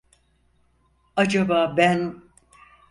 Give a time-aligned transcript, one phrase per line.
[1.15, 2.21] Acaba ben…